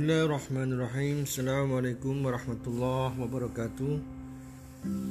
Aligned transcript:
Bismillahirrahmanirrahim. 0.00 1.28
Assalamualaikum 1.28 2.24
warahmatullahi 2.24 3.20
wabarakatuh. 3.20 4.00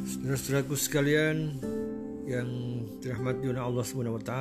Saudara-saudaraku 0.02 0.74
sekalian 0.74 1.62
Yang 2.26 2.50
dirahmati 2.98 3.54
oleh 3.54 3.62
Allah 3.62 3.86
SWT 3.86 4.34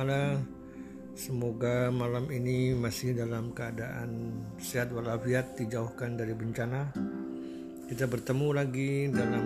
Semoga 1.13 1.93
malam 1.93 2.33
ini 2.33 2.73
masih 2.73 3.13
dalam 3.13 3.53
keadaan 3.53 4.41
sehat 4.57 4.89
walafiat 4.89 5.53
Dijauhkan 5.53 6.17
dari 6.17 6.33
bencana. 6.33 6.97
Kita 7.85 8.09
bertemu 8.09 8.47
lagi 8.49 9.05
dalam 9.13 9.45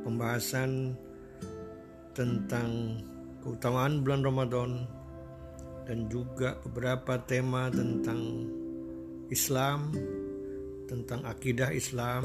pembahasan 0.00 0.96
Tentang 2.16 2.96
keutamaan 3.44 4.00
bulan 4.00 4.24
Ramadan 4.24 4.70
Dan 5.84 6.08
juga 6.08 6.56
beberapa 6.64 7.20
tema 7.28 7.68
tentang 7.68 8.48
Islam 9.28 9.92
tentang 10.88 11.20
akidah 11.28 11.68
Islam 11.70 12.24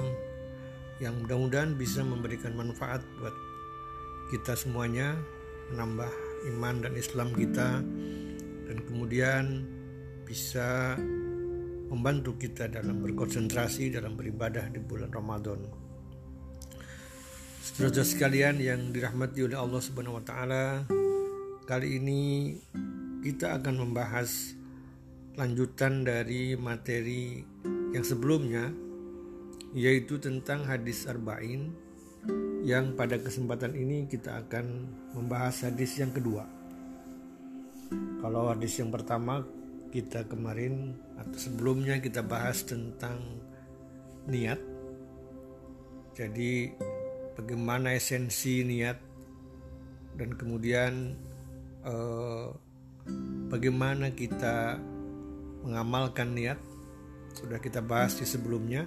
yang 1.03 1.19
mudah-mudahan 1.19 1.75
bisa 1.75 1.99
memberikan 2.01 2.55
manfaat 2.55 3.03
buat 3.19 3.35
kita 4.31 4.55
semuanya 4.55 5.19
menambah 5.75 6.09
iman 6.55 6.75
dan 6.87 6.93
Islam 6.95 7.35
kita 7.35 7.83
dan 8.65 8.77
kemudian 8.87 9.67
bisa 10.23 10.95
membantu 11.91 12.39
kita 12.39 12.71
dalam 12.71 13.03
berkonsentrasi 13.03 13.93
dalam 13.93 14.17
beribadah 14.17 14.65
di 14.71 14.81
bulan 14.81 15.11
Ramadan. 15.13 15.61
Saudara 17.63 18.01
sekalian 18.01 18.57
yang 18.59 18.89
dirahmati 18.89 19.45
oleh 19.45 19.55
Allah 19.55 19.81
Subhanahu 19.83 20.19
wa 20.19 20.25
taala, 20.25 20.83
kali 21.69 22.01
ini 22.01 22.21
kita 23.23 23.61
akan 23.61 23.87
membahas 23.87 24.57
lanjutan 25.39 26.03
dari 26.03 26.53
materi 26.59 27.41
yang 27.93 28.01
sebelumnya 28.01 28.73
yaitu 29.73 30.17
tentang 30.17 30.65
hadis 30.65 31.05
arba'in 31.05 31.73
yang 32.65 32.97
pada 32.97 33.21
kesempatan 33.21 33.77
ini 33.77 34.09
kita 34.09 34.45
akan 34.45 34.89
membahas 35.13 35.69
hadis 35.69 35.99
yang 36.01 36.09
kedua. 36.09 36.47
Kalau 38.23 38.49
hadis 38.49 38.79
yang 38.79 38.89
pertama 38.89 39.43
kita 39.93 40.25
kemarin 40.25 40.97
atau 41.19 41.37
sebelumnya 41.37 42.01
kita 42.01 42.25
bahas 42.25 42.65
tentang 42.65 43.19
niat. 44.25 44.57
Jadi 46.17 46.73
bagaimana 47.37 47.93
esensi 47.93 48.65
niat 48.65 48.97
dan 50.17 50.33
kemudian 50.33 51.13
eh, 51.83 52.47
bagaimana 53.51 54.13
kita 54.15 54.79
mengamalkan 55.65 56.31
niat 56.33 56.59
sudah 57.33 57.57
kita 57.59 57.81
bahas 57.81 58.15
di 58.17 58.25
sebelumnya. 58.25 58.85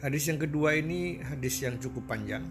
Hadis 0.00 0.32
yang 0.32 0.40
kedua 0.40 0.78
ini 0.80 1.20
hadis 1.20 1.60
yang 1.60 1.76
cukup 1.76 2.08
panjang 2.08 2.48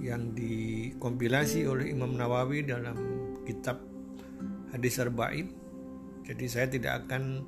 yang 0.00 0.32
dikompilasi 0.36 1.64
oleh 1.68 1.92
Imam 1.92 2.16
Nawawi 2.16 2.64
dalam 2.64 2.96
kitab 3.44 3.80
Hadis 4.72 5.00
Arba'in. 5.00 5.48
Jadi 6.24 6.44
saya 6.48 6.66
tidak 6.68 7.04
akan 7.04 7.44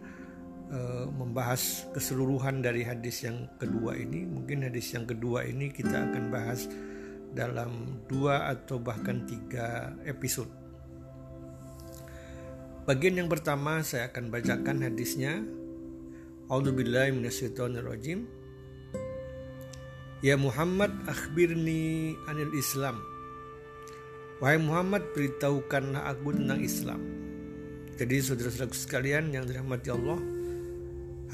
uh, 0.73 1.07
membahas 1.09 1.89
keseluruhan 1.93 2.61
dari 2.61 2.85
hadis 2.85 3.25
yang 3.25 3.49
kedua 3.57 3.97
ini. 3.97 4.25
Mungkin 4.25 4.69
hadis 4.69 4.93
yang 4.93 5.09
kedua 5.09 5.45
ini 5.49 5.73
kita 5.73 6.13
akan 6.13 6.25
bahas 6.29 6.69
dalam 7.37 8.01
dua 8.09 8.53
atau 8.53 8.81
bahkan 8.81 9.25
tiga 9.29 9.97
episode. 10.09 10.49
Bagian 12.87 13.19
yang 13.19 13.29
pertama 13.29 13.83
saya 13.83 14.09
akan 14.09 14.31
bacakan 14.31 14.87
hadisnya. 14.87 15.43
A'udzubillahi 16.47 17.11
minasyaitonirrajim. 17.11 18.23
Ya 20.23 20.39
Muhammad 20.39 20.95
akhbirni 21.11 22.15
anil 22.31 22.55
Islam. 22.55 23.03
Wahai 24.39 24.63
Muhammad 24.63 25.03
beritahukanlah 25.11 26.07
aku 26.07 26.39
tentang 26.39 26.63
Islam. 26.63 27.03
Jadi 27.99 28.23
saudara-saudara 28.23 28.71
sekalian 28.71 29.35
yang 29.35 29.51
dirahmati 29.51 29.91
Allah, 29.91 30.23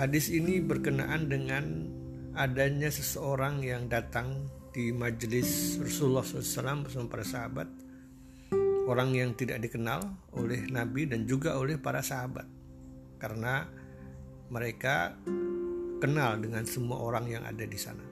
hadis 0.00 0.32
ini 0.32 0.64
berkenaan 0.64 1.28
dengan 1.28 1.92
adanya 2.32 2.88
seseorang 2.88 3.60
yang 3.60 3.92
datang 3.92 4.48
di 4.72 4.96
majelis 4.96 5.76
Rasulullah 5.76 6.24
SAW 6.24 6.88
bersama 6.88 7.06
para 7.12 7.26
sahabat 7.28 7.68
orang 8.88 9.12
yang 9.12 9.36
tidak 9.36 9.60
dikenal 9.60 10.00
oleh 10.32 10.64
Nabi 10.72 11.04
dan 11.04 11.28
juga 11.28 11.60
oleh 11.60 11.76
para 11.76 12.00
sahabat 12.00 12.48
karena 13.20 13.68
mereka 14.52 15.16
kenal 15.96 16.36
dengan 16.36 16.68
semua 16.68 17.00
orang 17.00 17.24
yang 17.24 17.42
ada 17.48 17.64
di 17.64 17.78
sana. 17.80 18.04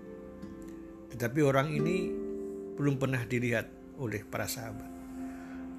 Tetapi 1.13 1.41
orang 1.45 1.69
ini 1.69 2.09
belum 2.81 2.97
pernah 2.97 3.21
dilihat 3.29 3.69
oleh 4.01 4.25
para 4.25 4.49
sahabat. 4.49 4.89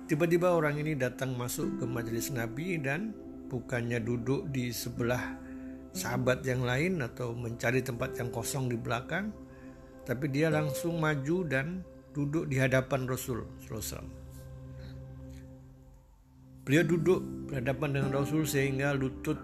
Tiba-tiba 0.05 0.53
orang 0.53 0.77
ini 0.77 0.93
datang 0.93 1.33
masuk 1.33 1.81
ke 1.81 1.85
majelis 1.89 2.29
Nabi 2.29 2.77
dan 2.77 3.15
bukannya 3.49 3.97
duduk 4.03 4.53
di 4.53 4.69
sebelah 4.69 5.39
sahabat 5.97 6.45
yang 6.45 6.61
lain 6.61 7.01
atau 7.01 7.33
mencari 7.33 7.81
tempat 7.81 8.21
yang 8.21 8.29
kosong 8.29 8.69
di 8.69 8.77
belakang, 8.77 9.33
tapi 10.05 10.29
dia 10.29 10.53
langsung 10.53 11.01
maju 11.01 11.47
dan 11.47 11.81
duduk 12.11 12.45
di 12.51 12.59
hadapan 12.59 13.07
Rasul 13.07 13.47
Sallallahu 13.65 14.19
Beliau 16.61 16.85
duduk 16.85 17.19
berhadapan 17.49 17.89
dengan 17.97 18.11
Rasul 18.21 18.45
sehingga 18.45 18.93
lutut 18.93 19.39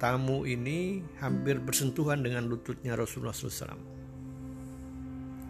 tamu 0.00 0.48
ini 0.48 1.04
hampir 1.20 1.60
bersentuhan 1.60 2.24
dengan 2.24 2.48
lututnya 2.48 2.96
Rasulullah 2.96 3.36
SAW. 3.36 3.76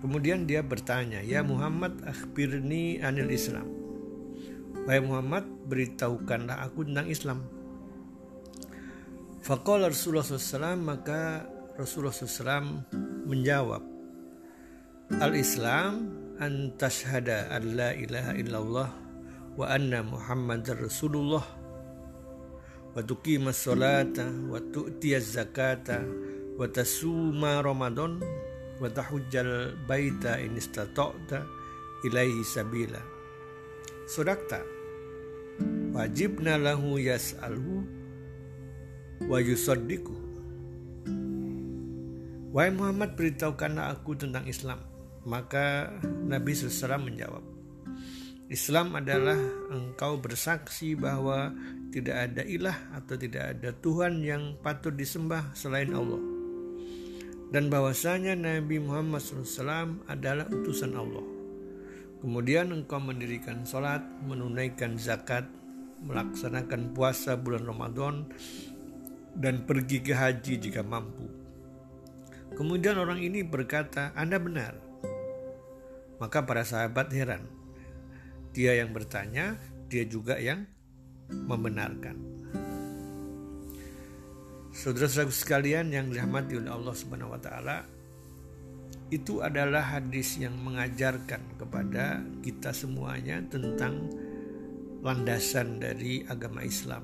Kemudian 0.03 0.50
dia 0.50 0.61
bertanya, 0.66 1.22
Ya 1.22 1.47
Muhammad 1.47 2.03
akhbirni 2.03 2.99
anil 2.99 3.31
Islam. 3.31 3.69
Wahai 4.84 5.00
Muhammad, 5.05 5.47
beritahukanlah 5.71 6.66
aku 6.66 6.83
tentang 6.89 7.06
Islam. 7.06 7.39
Faqala 9.41 9.89
Rasulullah 9.89 10.27
SAW 10.27 10.77
maka 10.77 11.47
Rasulullah 11.78 12.12
SAW 12.12 12.84
menjawab, 13.31 13.81
Al-Islam 15.21 16.10
an 16.41 16.72
tashhada 16.81 17.53
an 17.53 17.77
la 17.77 17.91
ilaha 17.93 18.33
illallah 18.39 18.89
wa 19.59 19.66
anna 19.69 20.00
Muhammadar 20.00 20.81
Rasulullah 20.81 21.44
zakata 25.21 25.99
wa 26.59 26.67
tasuma 26.69 27.62
Ramadan 27.62 28.21
wa 28.81 28.89
tahujjal 28.91 29.77
baita 29.87 30.41
in 30.43 30.56
istata'ta 30.56 31.47
ilaihi 32.05 32.45
sabila. 32.45 33.01
Sodakta 34.11 34.61
wajibna 35.95 36.59
lahu 36.59 36.99
yas'alhu 36.99 37.84
wa 39.28 39.39
yusaddiku 39.39 40.31
Wahai 42.51 42.75
Muhammad 42.75 43.15
beritahukanlah 43.15 43.95
aku 43.95 44.19
tentang 44.19 44.43
Islam. 44.51 44.83
Maka 45.22 45.95
Nabi 46.03 46.51
SAW 46.51 46.99
menjawab 46.99 47.50
Islam 48.50 48.99
adalah 48.99 49.38
engkau 49.71 50.19
bersaksi 50.19 50.99
bahwa 50.99 51.55
tidak 51.94 52.16
ada 52.19 52.43
ilah 52.43 52.75
atau 52.99 53.15
tidak 53.15 53.55
ada 53.55 53.71
Tuhan 53.78 54.27
yang 54.27 54.59
patut 54.59 54.91
disembah 54.91 55.55
selain 55.55 55.94
Allah. 55.94 56.19
Dan 57.55 57.71
bahwasanya 57.71 58.34
Nabi 58.34 58.83
Muhammad 58.83 59.22
SAW 59.22 60.03
adalah 60.10 60.50
utusan 60.50 60.99
Allah. 60.99 61.22
Kemudian 62.19 62.75
engkau 62.75 62.99
mendirikan 62.99 63.62
sholat, 63.62 64.03
menunaikan 64.27 64.99
zakat, 64.99 65.47
melaksanakan 66.03 66.91
puasa 66.91 67.39
bulan 67.39 67.63
Ramadan, 67.63 68.34
dan 69.39 69.63
pergi 69.63 70.03
ke 70.03 70.10
haji 70.10 70.59
jika 70.59 70.83
mampu. 70.83 71.30
Kemudian 72.59 72.98
orang 72.98 73.22
ini 73.22 73.47
berkata, 73.47 74.10
Anda 74.19 74.42
benar. 74.42 74.75
Maka 76.19 76.42
para 76.42 76.66
sahabat 76.66 77.15
heran 77.15 77.59
dia 78.51 78.79
yang 78.79 78.91
bertanya, 78.91 79.55
dia 79.87 80.03
juga 80.07 80.39
yang 80.39 80.67
membenarkan. 81.31 82.17
Saudara-saudara 84.71 85.35
sekalian 85.35 85.91
yang 85.91 86.09
dirahmati 86.09 86.57
oleh 86.57 86.71
Allah 86.71 86.95
Subhanahu 86.95 87.35
wa 87.35 87.41
taala, 87.43 87.85
itu 89.11 89.43
adalah 89.43 89.99
hadis 89.99 90.39
yang 90.39 90.55
mengajarkan 90.63 91.59
kepada 91.59 92.23
kita 92.47 92.71
semuanya 92.71 93.43
tentang 93.51 94.07
landasan 95.03 95.83
dari 95.83 96.23
agama 96.31 96.63
Islam. 96.63 97.03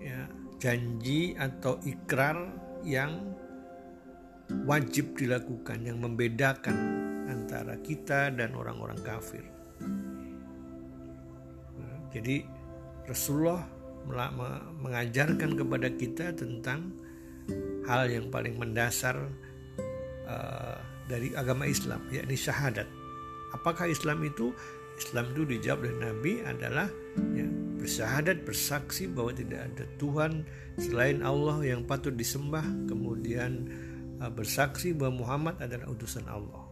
Ya, 0.00 0.28
janji 0.56 1.36
atau 1.36 1.76
ikrar 1.84 2.36
yang 2.84 3.36
wajib 4.64 5.16
dilakukan 5.16 5.84
yang 5.84 6.00
membedakan 6.00 6.76
antara 7.28 7.76
kita 7.84 8.32
dan 8.32 8.56
orang-orang 8.56 9.00
kafir. 9.04 9.53
Jadi 12.14 12.46
Rasulullah 13.10 13.66
mengajarkan 14.80 15.58
kepada 15.58 15.88
kita 15.92 16.30
tentang 16.36 16.94
hal 17.84 18.08
yang 18.08 18.32
paling 18.32 18.56
mendasar 18.56 19.28
uh, 20.24 20.78
dari 21.04 21.34
agama 21.36 21.68
Islam 21.68 22.00
yakni 22.08 22.38
syahadat. 22.38 22.88
Apakah 23.52 23.90
Islam 23.90 24.24
itu? 24.24 24.54
Islam 24.94 25.34
itu 25.34 25.42
dijawab 25.58 25.90
oleh 25.90 25.96
Nabi 26.06 26.32
adalah 26.46 26.86
ya, 27.34 27.46
bersyahadat 27.82 28.46
bersaksi 28.46 29.10
bahwa 29.10 29.34
tidak 29.34 29.66
ada 29.66 29.84
Tuhan 29.98 30.46
selain 30.78 31.18
Allah 31.18 31.66
yang 31.66 31.82
patut 31.82 32.14
disembah, 32.14 32.62
kemudian 32.86 33.66
uh, 34.22 34.30
bersaksi 34.30 34.94
bahwa 34.94 35.26
Muhammad 35.26 35.58
adalah 35.58 35.90
utusan 35.90 36.24
Allah. 36.30 36.62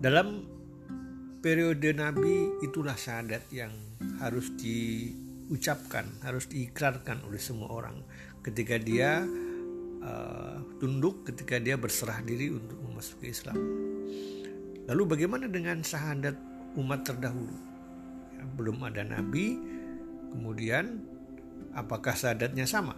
Dalam 0.00 0.48
periode 1.40 1.96
Nabi 1.96 2.60
itulah 2.60 2.94
syahadat 2.94 3.48
yang 3.48 3.72
harus 4.20 4.52
diucapkan, 4.60 6.04
harus 6.20 6.44
diikrarkan 6.52 7.24
oleh 7.24 7.40
semua 7.40 7.72
orang 7.72 7.96
ketika 8.44 8.76
dia 8.76 9.24
uh, 10.04 10.56
tunduk, 10.76 11.24
ketika 11.24 11.56
dia 11.56 11.80
berserah 11.80 12.20
diri 12.20 12.52
untuk 12.52 12.76
memasuki 12.84 13.32
Islam. 13.32 13.56
Lalu 14.84 15.02
bagaimana 15.16 15.48
dengan 15.48 15.80
syahadat 15.80 16.36
umat 16.76 17.08
terdahulu? 17.08 17.56
Ya, 18.36 18.44
belum 18.44 18.84
ada 18.84 19.00
Nabi, 19.00 19.56
kemudian 20.36 21.00
apakah 21.72 22.12
syahadatnya 22.12 22.68
sama? 22.68 22.96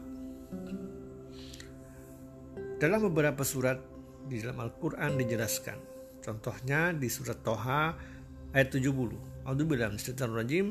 Dalam 2.82 2.98
beberapa 3.06 3.46
surat 3.46 3.78
di 4.26 4.42
dalam 4.42 4.58
Al-Quran 4.58 5.14
dijelaskan 5.14 5.92
Contohnya 6.22 6.94
di 6.94 7.10
surat 7.10 7.42
Toha 7.42 8.11
ayat 8.52 8.68
70. 8.72 9.16
A'udzubillahi 9.48 9.96
minasyaitonir 9.96 10.36
rajim. 10.36 10.66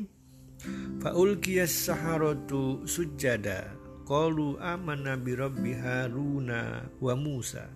Faulkiyas 1.02 1.74
saharatu 1.74 2.86
sujada 2.86 3.74
qalu 4.06 4.56
amanna 4.62 5.18
bi 5.18 5.34
rabbi 5.34 5.74
Haruna 5.74 6.86
wa 7.02 7.14
Musa. 7.18 7.66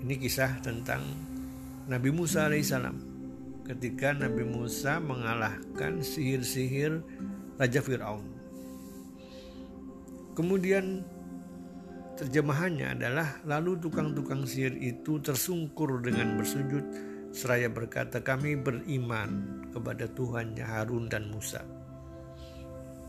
Ini 0.00 0.16
kisah 0.20 0.60
tentang 0.64 1.04
Nabi 1.88 2.08
Musa 2.12 2.48
alaihissalam 2.48 2.96
ketika 3.68 4.16
Nabi 4.16 4.44
Musa 4.44 5.00
mengalahkan 5.00 6.00
sihir-sihir 6.00 7.04
Raja 7.60 7.80
Fir'aun. 7.84 8.24
Kemudian 10.34 11.04
Terjemahannya 12.14 12.94
adalah 12.94 13.42
lalu 13.42 13.74
tukang-tukang 13.82 14.46
sihir 14.46 14.78
itu 14.78 15.18
tersungkur 15.18 15.98
dengan 15.98 16.38
bersujud 16.38 16.86
seraya 17.34 17.66
berkata 17.66 18.22
kami 18.22 18.54
beriman 18.54 19.66
kepada 19.74 20.06
Tuhannya 20.06 20.62
Harun 20.62 21.10
dan 21.10 21.34
Musa. 21.34 21.66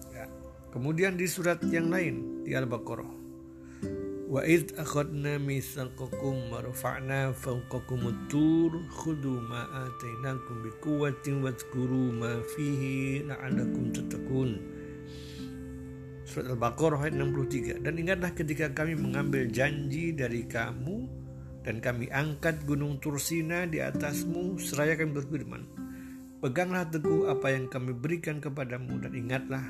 Ya. 0.10 0.26
Kemudian 0.74 1.14
di 1.14 1.30
surat 1.30 1.62
yang 1.70 1.94
lain 1.94 2.42
di 2.42 2.58
Al-Baqarah 2.58 3.26
Wa 4.26 4.42
id 4.42 4.74
akhadna 4.74 5.38
mitsaqakum 5.38 6.50
wa 6.50 6.58
rafa'na 6.58 7.30
fawqakum 7.30 8.10
tur 8.26 8.74
khudhu 8.90 9.38
ma 9.46 9.70
atainakum 9.86 10.66
biquwwatin 10.66 11.46
wadhkuru 11.46 12.10
ma 12.10 12.42
fihi 12.58 13.22
la'allakum 13.22 13.94
tattaqun. 13.94 14.58
Surat 16.26 16.58
Al-Baqarah 16.58 17.06
ayat 17.06 17.22
63. 17.22 17.86
Dan 17.86 18.02
ingatlah 18.02 18.34
ketika 18.34 18.74
kami 18.74 18.98
mengambil 18.98 19.46
janji 19.46 20.10
dari 20.10 20.42
kamu 20.50 20.95
dan 21.66 21.82
kami 21.82 22.06
angkat 22.14 22.62
gunung 22.70 23.02
Tursina 23.02 23.66
di 23.66 23.82
atasmu 23.82 24.62
seraya 24.62 24.94
kami 24.94 25.18
berfirman. 25.18 25.64
Peganglah 26.38 26.86
teguh 26.86 27.26
apa 27.26 27.50
yang 27.50 27.66
kami 27.66 27.98
berikan 27.98 28.38
kepadamu 28.38 29.02
dan 29.02 29.18
ingatlah 29.18 29.66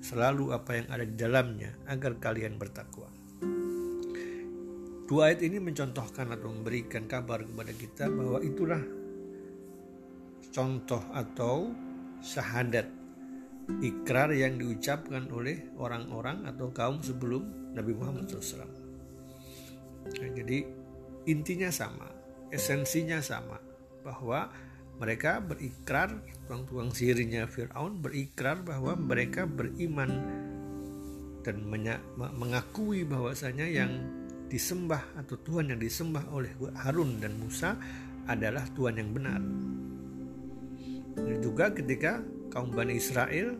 selalu 0.00 0.56
apa 0.56 0.80
yang 0.80 0.86
ada 0.88 1.04
di 1.04 1.12
dalamnya 1.20 1.76
agar 1.84 2.16
kalian 2.16 2.56
bertakwa. 2.56 3.12
Dua 5.04 5.28
ayat 5.28 5.44
ini 5.44 5.60
mencontohkan 5.60 6.32
atau 6.32 6.48
memberikan 6.48 7.04
kabar 7.04 7.44
kepada 7.44 7.72
kita 7.76 8.04
bahwa 8.08 8.40
itulah 8.40 8.80
contoh 10.48 11.00
atau 11.12 11.76
syahadat 12.24 12.88
ikrar 13.84 14.32
yang 14.32 14.56
diucapkan 14.56 15.28
oleh 15.28 15.76
orang-orang 15.76 16.48
atau 16.48 16.72
kaum 16.72 17.04
sebelum 17.04 17.72
Nabi 17.76 17.92
Muhammad 17.92 18.32
SAW. 18.32 18.64
Nah, 20.08 20.30
jadi 20.32 20.77
intinya 21.28 21.68
sama, 21.68 22.08
esensinya 22.48 23.20
sama, 23.20 23.60
bahwa 24.00 24.48
mereka 24.98 25.38
berikrar, 25.38 26.10
tukang-tukang 26.42 26.90
sihirnya 26.90 27.46
Fir'aun 27.46 28.02
berikrar 28.02 28.64
bahwa 28.66 28.98
mereka 28.98 29.46
beriman 29.46 30.10
dan 31.46 31.62
mengakui 32.16 33.06
bahwasanya 33.06 33.68
yang 33.68 33.92
disembah 34.50 35.00
atau 35.14 35.38
Tuhan 35.44 35.70
yang 35.70 35.80
disembah 35.80 36.24
oleh 36.34 36.50
Harun 36.82 37.20
dan 37.22 37.36
Musa 37.38 37.78
adalah 38.26 38.66
Tuhan 38.74 38.98
yang 38.98 39.10
benar. 39.14 39.40
Dan 41.14 41.38
juga 41.44 41.70
ketika 41.70 42.18
kaum 42.50 42.74
Bani 42.74 42.96
Israel 42.98 43.54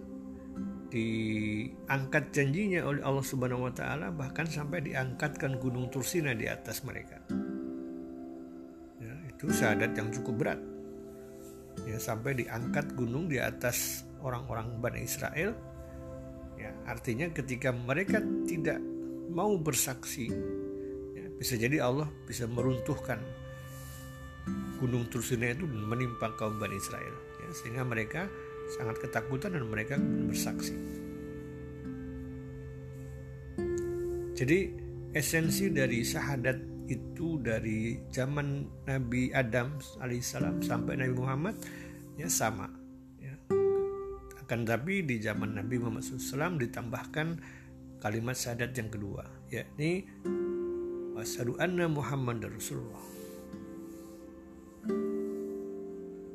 diangkat 0.88 2.32
janjinya 2.32 2.80
oleh 2.88 3.04
Allah 3.04 3.24
Subhanahu 3.24 3.68
wa 3.68 3.72
taala 3.76 4.08
bahkan 4.08 4.48
sampai 4.48 4.80
diangkatkan 4.80 5.60
gunung 5.60 5.92
Tursina 5.92 6.32
di 6.32 6.48
atas 6.48 6.80
mereka. 6.82 7.20
Itu 9.38 9.54
syahadat 9.54 9.94
yang 9.94 10.10
cukup 10.10 10.34
berat. 10.42 10.60
Ya, 11.86 11.94
sampai 12.02 12.34
diangkat 12.34 12.98
gunung 12.98 13.30
di 13.30 13.38
atas 13.38 14.02
orang-orang 14.18 14.82
Bani 14.82 15.06
Israel. 15.06 15.54
Ya, 16.58 16.74
artinya 16.90 17.30
ketika 17.30 17.70
mereka 17.70 18.18
tidak 18.50 18.82
mau 19.30 19.54
bersaksi, 19.54 20.26
ya, 21.14 21.30
bisa 21.38 21.54
jadi 21.54 21.86
Allah 21.86 22.10
bisa 22.26 22.50
meruntuhkan 22.50 23.22
gunung 24.82 25.06
Tursina 25.06 25.54
itu 25.54 25.70
menimpa 25.70 26.34
kaum 26.34 26.58
Bani 26.58 26.74
Israel. 26.74 27.14
Ya, 27.38 27.48
sehingga 27.54 27.86
mereka 27.86 28.26
sangat 28.74 28.98
ketakutan 29.06 29.54
dan 29.54 29.70
mereka 29.70 29.94
bersaksi. 30.02 30.74
Jadi 34.38 34.70
esensi 35.14 35.70
dari 35.70 36.02
syahadat 36.06 36.77
itu 36.88 37.36
dari 37.38 38.00
zaman 38.08 38.64
Nabi 38.88 39.30
Adam 39.36 39.76
alaihissalam 40.00 40.64
sampai 40.64 40.96
Nabi 40.96 41.14
Muhammad 41.14 41.54
ya 42.16 42.26
sama. 42.32 42.66
Ya. 43.20 43.36
Akan 44.42 44.64
tapi 44.64 45.04
di 45.04 45.20
zaman 45.20 45.54
Nabi 45.54 45.76
Muhammad 45.76 46.02
SAW 46.02 46.56
ditambahkan 46.56 47.38
kalimat 48.00 48.34
syahadat 48.34 48.72
yang 48.72 48.88
kedua 48.88 49.22
yakni 49.52 50.08
wasadu 51.16 51.56
anna 51.60 51.90
Muhammad 51.90 52.44
Rasulullah. 52.48 53.04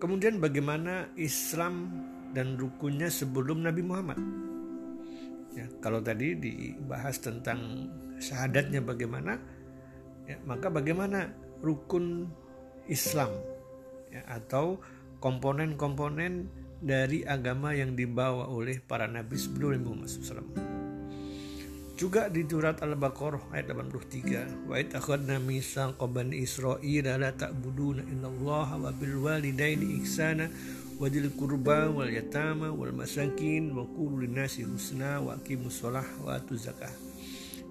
Kemudian 0.04 0.44
bagaimana 0.44 1.08
Islam 1.16 1.88
dan 2.36 2.60
rukunnya 2.60 3.08
sebelum 3.08 3.64
Nabi 3.64 3.80
Muhammad. 3.80 4.20
Ya, 5.56 5.70
kalau 5.80 6.04
tadi 6.04 6.36
dibahas 6.36 7.22
tentang 7.24 7.88
syahadatnya 8.20 8.84
bagaimana, 8.84 9.40
ya, 10.28 10.38
maka 10.48 10.68
bagaimana 10.72 11.32
rukun 11.64 12.28
Islam 12.88 13.32
ya, 14.12 14.24
atau 14.28 14.80
komponen-komponen 15.24 16.52
dari 16.84 17.24
agama 17.24 17.72
yang 17.72 17.96
dibawa 17.96 18.52
oleh 18.52 18.84
para 18.84 19.08
nabi 19.08 19.40
sebelum 19.40 19.80
Muhammad 19.88 20.12
SAW. 20.12 20.44
Juga 21.94 22.28
di 22.28 22.44
surat 22.44 22.84
Al-Baqarah 22.84 23.54
ayat 23.56 23.72
83, 23.72 24.68
wa 24.68 24.76
itakhadna 24.76 25.40
mitsaqa 25.40 26.04
bani 26.10 26.44
Israil 26.44 27.06
la 27.06 27.32
ta'buduna 27.32 28.04
illallah 28.04 28.68
wa 28.76 28.92
bil 28.92 29.24
walidaini 29.24 30.04
ihsana 30.04 30.52
wadil 30.98 31.32
kurba 31.38 31.88
wal 31.94 32.10
yatama 32.10 32.74
wal 32.74 32.92
masakin 32.92 33.72
wa 33.72 33.86
qulu 33.86 34.26
linasi 34.26 34.66
husna 34.68 35.22
wa 35.22 35.38
aqimus 35.38 35.80
shalah 35.80 36.04
wa 36.26 36.36
zakah. 36.42 37.13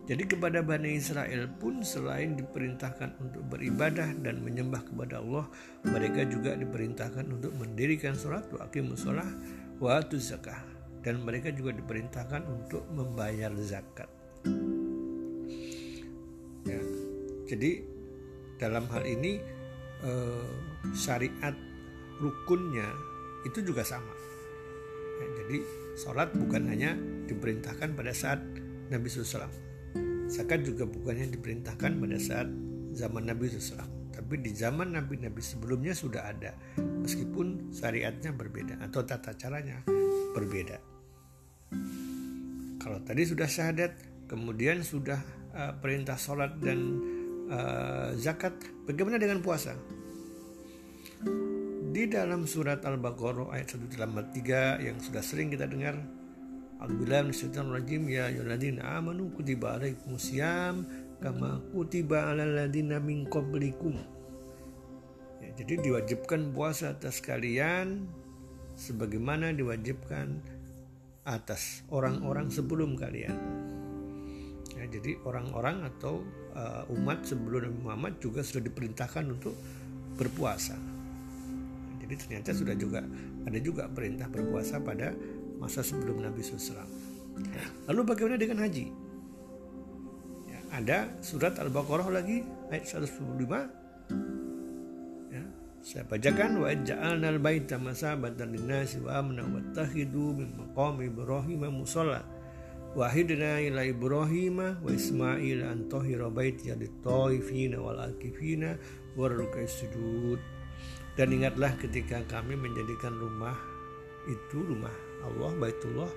Jadi 0.03 0.27
kepada 0.27 0.67
Bani 0.67 0.99
Israel 0.99 1.47
pun 1.63 1.87
selain 1.87 2.35
diperintahkan 2.35 3.23
untuk 3.23 3.47
beribadah 3.55 4.11
dan 4.19 4.43
menyembah 4.43 4.83
kepada 4.83 5.23
Allah, 5.23 5.47
mereka 5.87 6.27
juga 6.27 6.59
diperintahkan 6.59 7.23
untuk 7.31 7.55
mendirikan 7.55 8.19
sholat 8.19 8.43
wa 8.51 8.67
aqimus 8.67 9.07
shalah 9.07 9.31
wa 9.79 10.03
zakah 10.03 10.59
dan 11.07 11.23
mereka 11.23 11.55
juga 11.55 11.71
diperintahkan 11.79 12.43
untuk 12.51 12.83
membayar 12.91 13.55
zakat. 13.63 14.11
Ya, 16.67 16.83
jadi 17.47 17.87
dalam 18.59 18.91
hal 18.91 19.07
ini 19.07 19.39
eh, 20.03 20.51
syariat 20.99 21.55
rukunnya 22.19 22.91
itu 23.47 23.63
juga 23.63 23.87
sama. 23.87 24.15
Ya, 25.23 25.27
jadi 25.47 25.59
sholat 25.95 26.35
bukan 26.35 26.67
hanya 26.71 26.99
diperintahkan 27.31 27.95
pada 27.95 28.11
saat 28.11 28.43
Nabi 28.91 29.07
SAW. 29.07 29.72
Zakat 30.33 30.65
juga 30.65 30.89
bukannya 30.89 31.29
diperintahkan 31.29 32.01
pada 32.01 32.17
saat 32.17 32.49
zaman 32.97 33.29
Nabi 33.29 33.53
SAW. 33.53 33.85
Tapi 34.13 34.41
di 34.41 34.53
zaman 34.57 34.97
Nabi-Nabi 34.97 35.45
sebelumnya 35.45 35.93
sudah 35.93 36.25
ada. 36.25 36.57
Meskipun 36.81 37.69
syariatnya 37.69 38.33
berbeda 38.33 38.81
atau 38.81 39.05
tata 39.05 39.37
caranya 39.37 39.85
berbeda. 40.33 40.81
Kalau 42.81 42.99
tadi 43.05 43.29
sudah 43.29 43.45
syahadat, 43.45 43.93
kemudian 44.25 44.81
sudah 44.81 45.21
uh, 45.53 45.77
perintah 45.77 46.17
sholat 46.17 46.57
dan 46.65 46.81
uh, 47.53 48.17
zakat, 48.17 48.57
bagaimana 48.89 49.21
dengan 49.21 49.45
puasa? 49.45 49.77
Di 51.93 52.09
dalam 52.09 52.49
surat 52.49 52.81
Al-Baqarah 52.89 53.53
ayat 53.53 53.77
183 53.77 54.81
yang 54.81 54.97
sudah 54.97 55.21
sering 55.21 55.53
kita 55.53 55.69
dengar, 55.69 56.01
Alhamdulillah 56.83 57.31
rajim 57.79 58.11
ya 58.11 58.27
yuladina 58.27 58.99
amanu 58.99 59.31
kutiba 59.31 59.79
alaikumusiyam 59.79 60.83
kama 61.23 61.63
kutiba 61.71 62.27
ala 62.35 62.43
ladina 62.43 62.99
min 62.99 63.23
qablikum. 63.31 64.03
Ya, 65.39 65.55
jadi 65.63 65.79
diwajibkan 65.79 66.51
puasa 66.51 66.99
atas 66.99 67.23
kalian 67.23 68.11
sebagaimana 68.75 69.55
diwajibkan 69.55 70.43
atas 71.23 71.87
orang-orang 71.87 72.51
sebelum 72.51 72.99
kalian. 72.99 73.39
Ya, 74.75 74.83
jadi 74.91 75.23
orang-orang 75.23 75.87
atau 75.87 76.27
uh, 76.59 76.83
umat 76.99 77.23
sebelum 77.23 77.63
Nabi 77.63 77.79
Muhammad 77.79 78.13
juga 78.19 78.43
sudah 78.43 78.67
diperintahkan 78.67 79.31
untuk 79.31 79.55
berpuasa. 80.19 80.75
Jadi 82.03 82.15
ternyata 82.19 82.51
sudah 82.51 82.75
juga 82.75 83.07
ada 83.47 83.59
juga 83.63 83.87
perintah 83.87 84.27
berpuasa 84.27 84.83
pada 84.83 85.15
masa 85.63 85.87
sebelum 85.87 86.19
Nabi 86.19 86.43
SAW. 86.43 86.83
Lalu 87.87 88.01
bagaimana 88.03 88.35
dengan 88.35 88.67
haji? 88.67 88.91
Ya, 90.51 90.59
ada 90.75 90.99
surat 91.23 91.55
Al-Baqarah 91.55 92.11
lagi 92.11 92.43
ayat 92.75 92.99
115. 92.99 95.31
Ya, 95.31 95.47
saya 95.81 96.03
bacakan 96.11 96.59
wa 96.59 96.75
ja'alna 96.75 97.39
al-baita 97.39 97.79
masabatan 97.79 98.59
lin-nasi 98.59 98.99
wa 98.99 99.23
amna 99.23 99.47
wattakhidu 99.47 100.35
min 100.35 100.51
maqami 100.59 101.07
Ibrahim 101.07 101.71
musalla 101.71 102.27
wahidna 102.93 103.57
ila 103.73 103.89
Ibrahim 103.89 104.61
wa 104.61 104.91
Ismail 104.93 105.65
an 105.65 105.89
tahira 105.89 106.29
baiti 106.29 106.69
lit-taifina 106.77 107.81
wal 107.81 108.05
akifina 108.05 108.77
wa 109.17 109.33
sujud 109.65 110.37
dan 111.17 111.29
ingatlah 111.33 111.73
ketika 111.81 112.21
kami 112.29 112.57
menjadikan 112.57 113.17
rumah 113.17 113.57
itu 114.29 114.61
rumah 114.61 114.93
Allah 115.25 115.51
Baitullah 115.57 116.13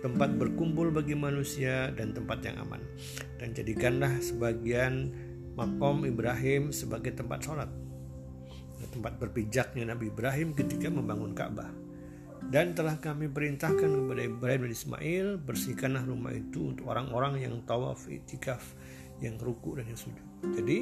tempat 0.00 0.32
berkumpul 0.36 0.88
bagi 0.92 1.12
manusia 1.12 1.92
dan 1.92 2.16
tempat 2.16 2.40
yang 2.44 2.56
aman. 2.64 2.80
Dan 3.36 3.52
jadikanlah 3.52 4.20
sebagian 4.20 5.12
makom 5.54 6.08
Ibrahim 6.08 6.72
sebagai 6.72 7.12
tempat 7.12 7.44
sholat. 7.44 7.70
Tempat 8.90 9.22
berpijaknya 9.22 9.92
Nabi 9.94 10.10
Ibrahim 10.10 10.56
ketika 10.56 10.88
membangun 10.90 11.36
Ka'bah. 11.36 11.70
Dan 12.40 12.72
telah 12.72 12.96
kami 12.98 13.28
perintahkan 13.28 13.86
kepada 13.86 14.22
Ibrahim 14.24 14.66
dan 14.66 14.72
Ismail 14.72 15.26
bersihkanlah 15.44 16.02
rumah 16.08 16.34
itu 16.34 16.72
untuk 16.74 16.88
orang-orang 16.88 17.44
yang 17.44 17.60
tawaf 17.68 18.08
itikaf 18.08 18.74
yang 19.20 19.36
ruku 19.36 19.76
dan 19.76 19.86
yang 19.86 20.00
sujud. 20.00 20.26
Jadi 20.56 20.78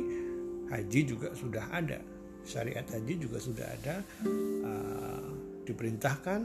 haji 0.71 1.01
juga 1.05 1.29
sudah 1.35 1.67
ada. 1.75 1.99
Syariat 2.47 2.87
haji 2.87 3.15
juga 3.19 3.43
sudah 3.43 3.67
ada. 3.67 4.01
Uh, 4.63 5.29
diperintahkan 5.69 6.41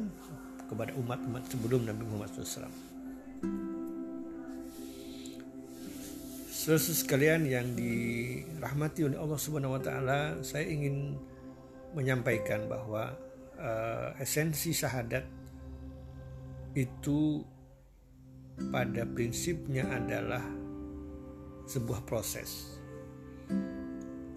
kepada 0.68 0.92
umat-umat 0.98 1.44
sebelum 1.50 1.88
Nabi 1.88 2.04
Muhammad 2.08 2.32
SAW. 2.34 2.72
Saudara 6.64 6.80
sekalian 6.80 7.44
yang 7.44 7.76
dirahmati 7.76 9.04
oleh 9.04 9.20
Allah 9.20 9.36
Subhanahu 9.36 9.76
wa 9.76 9.82
taala, 9.84 10.40
saya 10.48 10.64
ingin 10.64 11.20
menyampaikan 11.92 12.72
bahwa 12.72 13.12
uh, 13.60 14.16
esensi 14.16 14.72
syahadat 14.72 15.28
itu 16.72 17.44
pada 18.72 19.04
prinsipnya 19.04 19.92
adalah 19.92 20.42
sebuah 21.68 22.08
proses. 22.08 22.80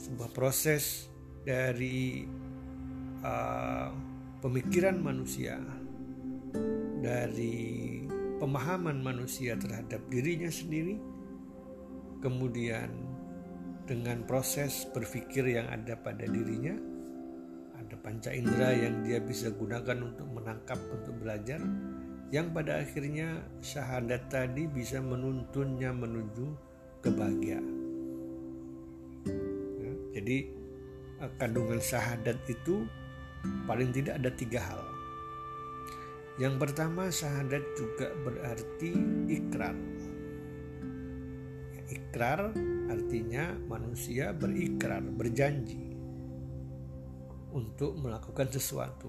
Sebuah 0.02 0.30
proses 0.34 1.06
dari 1.46 2.26
uh, 3.22 3.88
pemikiran 4.42 4.98
manusia, 4.98 5.62
dari 7.06 8.02
pemahaman 8.42 8.98
manusia 8.98 9.54
terhadap 9.54 10.02
dirinya 10.10 10.50
sendiri, 10.50 10.98
kemudian 12.18 12.90
dengan 13.86 14.26
proses 14.26 14.90
berpikir 14.90 15.46
yang 15.46 15.70
ada 15.70 15.94
pada 15.94 16.26
dirinya, 16.26 16.74
ada 17.78 17.94
panca 18.02 18.34
indera 18.34 18.74
yang 18.74 19.06
dia 19.06 19.22
bisa 19.22 19.54
gunakan 19.54 20.02
untuk 20.02 20.26
menangkap, 20.34 20.82
untuk 20.90 21.14
belajar, 21.22 21.62
yang 22.34 22.50
pada 22.50 22.82
akhirnya 22.82 23.46
syahadat 23.62 24.26
tadi 24.26 24.66
bisa 24.66 24.98
menuntunnya 24.98 25.94
menuju 25.94 26.50
kebahagiaan. 27.06 27.74
Ya, 29.78 29.92
jadi 30.18 30.38
Eh, 31.16 31.32
kandungan 31.40 31.80
syahadat 31.80 32.36
itu 32.44 32.84
paling 33.64 33.88
tidak 33.88 34.20
ada 34.20 34.28
tiga 34.36 34.60
hal. 34.60 34.82
Yang 36.36 36.54
pertama 36.68 37.08
syahadat 37.08 37.64
juga 37.80 38.12
berarti 38.20 38.92
ikrar. 39.32 39.76
Ikrar 41.88 42.52
artinya 42.92 43.56
manusia 43.64 44.36
berikrar, 44.36 45.00
berjanji 45.00 45.96
untuk 47.56 47.96
melakukan 47.96 48.52
sesuatu. 48.52 49.08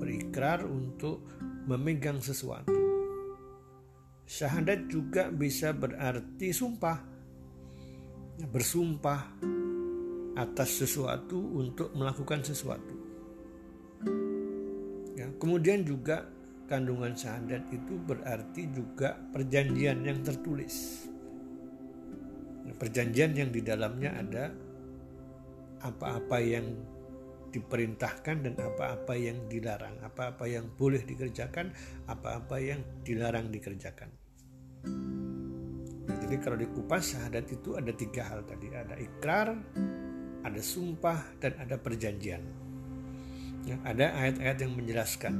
Berikrar 0.00 0.64
untuk 0.64 1.28
memegang 1.68 2.24
sesuatu. 2.24 2.72
Syahadat 4.24 4.88
juga 4.88 5.28
bisa 5.28 5.76
berarti 5.76 6.56
sumpah. 6.56 7.04
Bersumpah 8.48 9.20
atas 10.40 10.80
sesuatu 10.80 11.36
untuk 11.36 11.92
melakukan 11.92 12.40
sesuatu. 12.40 12.96
Ya, 15.16 15.28
kemudian 15.36 15.84
juga 15.84 16.35
kandungan 16.66 17.14
syahadat 17.14 17.66
itu 17.70 17.94
berarti 18.02 18.68
juga 18.74 19.14
perjanjian 19.32 20.02
yang 20.02 20.20
tertulis. 20.20 21.06
Perjanjian 22.76 23.32
yang 23.32 23.50
di 23.54 23.62
dalamnya 23.64 24.10
ada 24.20 24.44
apa-apa 25.80 26.38
yang 26.42 26.66
diperintahkan 27.54 28.36
dan 28.44 28.54
apa-apa 28.60 29.16
yang 29.16 29.48
dilarang, 29.48 29.96
apa-apa 30.04 30.44
yang 30.44 30.68
boleh 30.76 31.00
dikerjakan, 31.00 31.72
apa-apa 32.04 32.60
yang 32.60 32.80
dilarang 33.00 33.48
dikerjakan. 33.48 34.12
jadi 36.26 36.42
kalau 36.42 36.58
dikupas 36.58 37.14
syahadat 37.14 37.46
itu 37.54 37.78
ada 37.78 37.94
tiga 37.94 38.26
hal 38.26 38.42
tadi, 38.42 38.66
ada 38.74 38.98
ikrar, 38.98 39.54
ada 40.42 40.60
sumpah 40.60 41.22
dan 41.38 41.54
ada 41.62 41.78
perjanjian. 41.78 42.42
Ya, 43.62 43.78
ada 43.82 44.10
ayat-ayat 44.14 44.58
yang 44.62 44.72
menjelaskan 44.74 45.34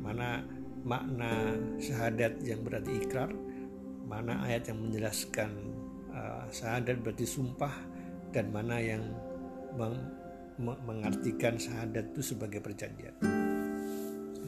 mana 0.00 0.44
makna 0.82 1.56
syahadat 1.80 2.40
yang 2.40 2.64
berarti 2.64 3.04
ikrar, 3.04 3.30
mana 4.08 4.42
ayat 4.44 4.72
yang 4.72 4.80
menjelaskan 4.80 5.50
uh, 6.10 6.44
syahadat 6.50 7.00
berarti 7.04 7.26
sumpah 7.28 7.72
dan 8.34 8.50
mana 8.50 8.80
yang 8.80 9.02
meng 9.76 9.96
mengartikan 10.60 11.56
syahadat 11.56 12.12
itu 12.12 12.36
sebagai 12.36 12.60
perjanjian. 12.60 13.16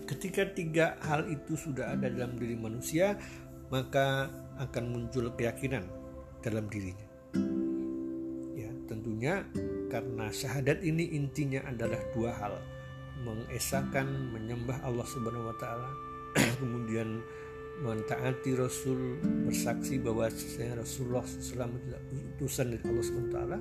Ketika 0.04 0.44
tiga 0.52 1.00
hal 1.00 1.24
itu 1.32 1.56
sudah 1.56 1.96
ada 1.96 2.12
dalam 2.12 2.36
diri 2.36 2.52
manusia, 2.52 3.16
maka 3.72 4.28
akan 4.60 4.84
muncul 4.92 5.32
keyakinan 5.32 5.88
dalam 6.44 6.68
dirinya. 6.68 7.08
Ya, 8.52 8.68
tentunya 8.84 9.40
karena 9.88 10.28
syahadat 10.28 10.84
ini 10.84 11.16
intinya 11.16 11.64
adalah 11.64 12.00
dua 12.12 12.36
hal 12.36 12.60
mengesahkan 13.24 14.04
menyembah 14.36 14.84
Allah 14.84 15.08
Subhanahu 15.08 15.48
wa 15.48 15.56
taala 15.56 16.12
kemudian 16.60 17.20
mentaati 17.82 18.54
Rasul 18.54 19.18
bersaksi 19.48 19.98
bahwa 19.98 20.30
saya 20.30 20.78
Rasulullah 20.78 21.26
SAW 21.26 21.66
utusan 22.38 22.76
dari 22.76 22.84
Allah 22.86 23.04
taala 23.32 23.58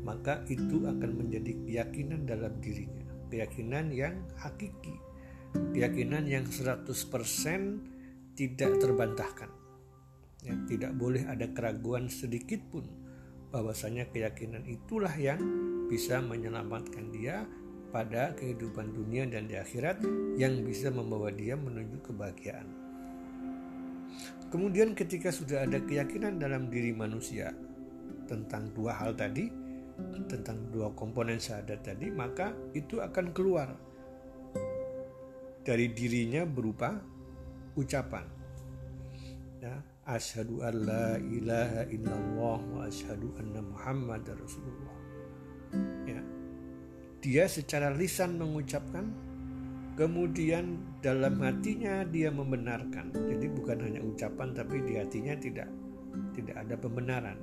maka 0.00 0.42
itu 0.48 0.80
akan 0.88 1.10
menjadi 1.12 1.52
keyakinan 1.64 2.24
dalam 2.24 2.56
dirinya. 2.58 3.04
Keyakinan 3.30 3.92
yang 3.92 4.26
hakiki. 4.40 4.96
Keyakinan 5.76 6.24
yang 6.26 6.48
100% 6.48 6.88
tidak 8.34 8.72
terbantahkan. 8.80 9.50
Ya, 10.40 10.56
tidak 10.64 10.96
boleh 10.96 11.28
ada 11.28 11.52
keraguan 11.52 12.08
sedikit 12.08 12.64
pun 12.72 12.88
bahwasanya 13.52 14.08
keyakinan 14.08 14.64
itulah 14.64 15.12
yang 15.20 15.42
bisa 15.90 16.22
menyelamatkan 16.24 17.12
dia 17.12 17.44
pada 17.90 18.34
kehidupan 18.38 18.94
dunia 18.94 19.26
dan 19.26 19.50
di 19.50 19.58
akhirat 19.58 20.02
yang 20.38 20.62
bisa 20.62 20.90
membawa 20.90 21.30
dia 21.34 21.58
menuju 21.58 22.00
kebahagiaan. 22.06 22.66
Kemudian 24.50 24.98
ketika 24.98 25.30
sudah 25.30 25.62
ada 25.62 25.78
keyakinan 25.78 26.42
dalam 26.42 26.70
diri 26.70 26.90
manusia 26.90 27.54
tentang 28.26 28.70
dua 28.74 28.98
hal 28.98 29.14
tadi, 29.14 29.46
tentang 30.26 30.70
dua 30.74 30.90
komponen 30.94 31.38
syahadat 31.38 31.86
tadi, 31.86 32.10
maka 32.10 32.50
itu 32.74 32.98
akan 32.98 33.30
keluar 33.30 33.74
dari 35.62 35.92
dirinya 35.92 36.42
berupa 36.48 36.98
ucapan. 37.78 38.26
ya 39.60 39.76
asyhadu 40.08 40.64
an 40.64 40.74
la 40.88 41.20
ilaha 41.20 41.84
illallah 41.92 42.58
wa 42.72 42.80
asyhadu 42.88 43.28
anna 43.36 43.60
muhammad 43.60 44.24
rasulullah 44.24 44.96
ya 46.08 46.16
dia 47.20 47.44
secara 47.44 47.92
lisan 47.92 48.40
mengucapkan 48.40 49.12
kemudian 50.00 50.80
dalam 51.04 51.36
hatinya 51.44 52.00
dia 52.08 52.32
membenarkan. 52.32 53.12
Jadi 53.12 53.46
bukan 53.52 53.84
hanya 53.84 54.00
ucapan 54.00 54.56
tapi 54.56 54.80
di 54.88 54.96
hatinya 54.96 55.36
tidak 55.36 55.68
tidak 56.32 56.56
ada 56.56 56.74
pembenaran. 56.80 57.36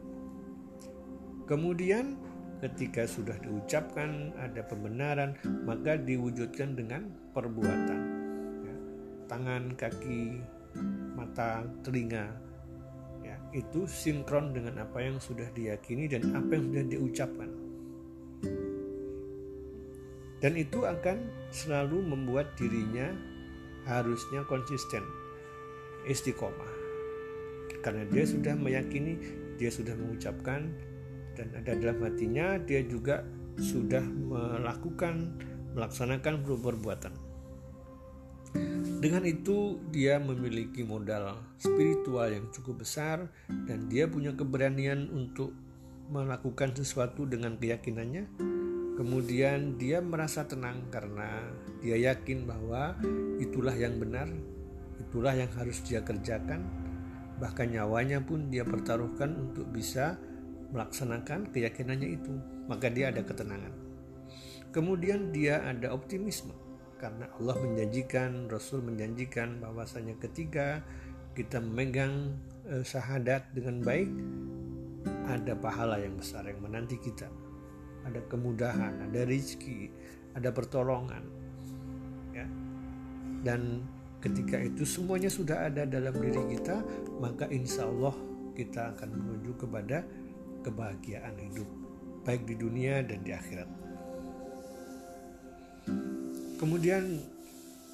Kemudian 1.45 2.17
ketika 2.57 3.05
sudah 3.05 3.37
diucapkan 3.37 4.33
ada 4.41 4.65
pembenaran 4.65 5.37
maka 5.61 5.93
diwujudkan 6.01 6.73
dengan 6.73 7.13
perbuatan. 7.37 8.01
Ya, 8.65 8.75
tangan 9.29 9.77
kaki 9.77 10.41
mata 11.13 11.61
telinga. 11.85 12.33
Ya 13.21 13.37
itu 13.53 13.85
sinkron 13.85 14.57
dengan 14.57 14.81
apa 14.81 15.05
yang 15.05 15.21
sudah 15.21 15.45
diyakini 15.53 16.09
dan 16.09 16.33
apa 16.33 16.57
yang 16.57 16.73
sudah 16.73 16.85
diucapkan 16.89 17.66
dan 20.37 20.53
itu 20.53 20.85
akan 20.85 21.25
selalu 21.49 22.01
membuat 22.03 22.53
dirinya 22.59 23.09
harusnya 23.89 24.43
konsisten 24.45 25.01
istiqomah. 26.05 26.73
Karena 27.81 28.03
dia 28.09 28.23
sudah 28.27 28.53
meyakini 28.53 29.17
dia 29.57 29.73
sudah 29.73 29.97
mengucapkan 29.97 30.69
dan 31.33 31.47
ada 31.57 31.73
dalam 31.73 31.97
hatinya 32.05 32.61
dia 32.61 32.85
juga 32.85 33.25
sudah 33.57 34.01
melakukan 34.05 35.33
melaksanakan 35.73 36.45
perbuatan. 36.45 37.13
Dengan 38.97 39.29
itu 39.29 39.77
dia 39.93 40.17
memiliki 40.17 40.81
modal 40.81 41.37
spiritual 41.61 42.33
yang 42.33 42.49
cukup 42.49 42.81
besar 42.81 43.29
dan 43.69 43.85
dia 43.85 44.09
punya 44.09 44.33
keberanian 44.33 45.09
untuk 45.13 45.53
melakukan 46.09 46.73
sesuatu 46.73 47.29
dengan 47.29 47.59
keyakinannya 47.61 48.56
Kemudian 48.97 49.77
dia 49.77 50.01
merasa 50.01 50.49
tenang 50.49 50.89
karena 50.89 51.45
dia 51.85 52.01
yakin 52.01 52.49
bahwa 52.49 52.97
itulah 53.37 53.77
yang 53.77 54.01
benar, 54.01 54.25
itulah 54.97 55.37
yang 55.37 55.53
harus 55.53 55.85
dia 55.85 56.01
kerjakan. 56.01 56.65
Bahkan 57.37 57.77
nyawanya 57.77 58.25
pun 58.25 58.49
dia 58.49 58.65
pertaruhkan 58.65 59.37
untuk 59.37 59.69
bisa 59.69 60.17
melaksanakan 60.73 61.53
keyakinannya 61.53 62.09
itu. 62.17 62.33
Maka 62.65 62.89
dia 62.89 63.13
ada 63.13 63.21
ketenangan. 63.21 63.69
Kemudian 64.73 65.29
dia 65.29 65.61
ada 65.61 65.93
optimisme 65.93 66.57
karena 66.97 67.29
Allah 67.37 67.53
menjanjikan, 67.61 68.49
Rasul 68.49 68.81
menjanjikan 68.81 69.61
bahwasanya 69.61 70.17
ketika 70.17 70.81
kita 71.37 71.61
memegang 71.61 72.33
eh, 72.65 72.81
syahadat 72.81 73.53
dengan 73.53 73.85
baik, 73.85 74.09
ada 75.29 75.53
pahala 75.53 76.01
yang 76.01 76.17
besar 76.17 76.49
yang 76.49 76.57
menanti 76.65 76.97
kita 76.97 77.29
ada 78.07 78.23
kemudahan, 78.31 79.03
ada 79.11 79.21
rizki, 79.27 79.91
ada 80.33 80.49
pertolongan. 80.55 81.23
Ya. 82.31 82.47
Dan 83.43 83.83
ketika 84.23 84.57
itu 84.63 84.87
semuanya 84.87 85.27
sudah 85.27 85.67
ada 85.67 85.83
dalam 85.83 86.15
diri 86.17 86.57
kita, 86.57 86.81
maka 87.19 87.45
insya 87.51 87.85
Allah 87.85 88.15
kita 88.55 88.95
akan 88.95 89.09
menuju 89.13 89.51
kepada 89.59 90.01
kebahagiaan 90.65 91.35
hidup, 91.37 91.69
baik 92.25 92.47
di 92.47 92.55
dunia 92.57 93.03
dan 93.05 93.21
di 93.21 93.31
akhirat. 93.35 93.69
Kemudian 96.57 97.21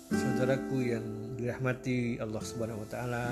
saudaraku 0.08 0.78
yang 0.88 1.06
dirahmati 1.36 2.22
Allah 2.24 2.40
Subhanahu 2.40 2.82
wa 2.86 2.90
taala, 2.90 3.26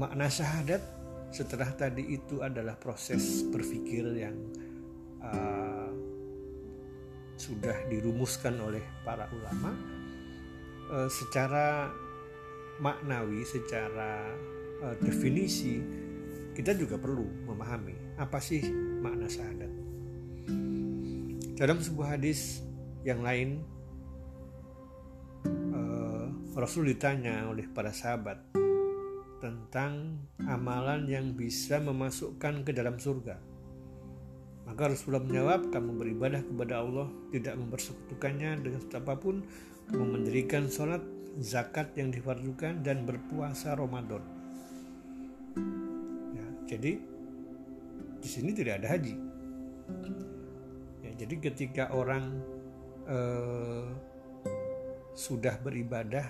makna 0.00 0.26
syahadat 0.32 0.93
setelah 1.34 1.66
tadi 1.74 2.14
itu 2.14 2.46
adalah 2.46 2.78
proses 2.78 3.42
berpikir 3.50 4.06
yang 4.14 4.38
uh, 5.18 5.90
sudah 7.34 7.74
dirumuskan 7.90 8.54
oleh 8.62 8.86
para 9.02 9.26
ulama 9.34 9.74
uh, 10.94 11.10
secara 11.10 11.90
maknawi, 12.78 13.42
secara 13.42 14.30
uh, 14.86 14.94
definisi 15.02 15.82
kita 16.54 16.70
juga 16.78 17.02
perlu 17.02 17.26
memahami 17.50 18.14
apa 18.14 18.38
sih 18.38 18.62
makna 19.02 19.26
syahadat. 19.26 19.72
Dalam 21.58 21.82
sebuah 21.82 22.14
hadis 22.14 22.62
yang 23.02 23.26
lain 23.26 23.58
uh, 25.50 26.30
Rasul 26.54 26.94
ditanya 26.94 27.50
oleh 27.50 27.66
para 27.66 27.90
sahabat 27.90 28.63
tentang 29.44 30.16
amalan 30.48 31.04
yang 31.04 31.36
bisa 31.36 31.76
memasukkan 31.76 32.64
ke 32.64 32.72
dalam 32.72 32.96
surga. 32.96 33.36
Maka 34.64 34.88
Rasulullah 34.88 35.20
menjawab, 35.20 35.68
kamu 35.68 35.90
beribadah 36.00 36.40
kepada 36.40 36.80
Allah, 36.80 37.12
tidak 37.28 37.60
mempersekutukannya 37.60 38.64
dengan 38.64 38.80
apa 38.96 39.14
pun, 39.20 39.44
kamu 39.92 40.04
mendirikan 40.16 40.72
sholat, 40.72 41.04
zakat 41.36 41.92
yang 42.00 42.08
difardukan, 42.08 42.80
dan 42.80 43.04
berpuasa 43.04 43.76
Ramadan. 43.76 44.24
Ya, 46.32 46.46
jadi 46.64 46.96
di 48.24 48.28
sini 48.32 48.56
tidak 48.56 48.80
ada 48.80 48.96
haji. 48.96 49.14
Ya, 51.04 51.10
jadi 51.20 51.34
ketika 51.44 51.92
orang 51.92 52.40
eh, 53.04 53.84
sudah 55.12 55.60
beribadah 55.60 56.24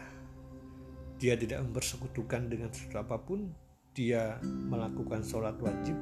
dia 1.24 1.40
tidak 1.40 1.64
mempersekutukan 1.64 2.52
dengan 2.52 2.68
sesuatu 2.68 3.00
apa 3.00 3.16
pun 3.16 3.48
dia 3.96 4.36
melakukan 4.44 5.24
sholat 5.24 5.56
wajib 5.56 5.96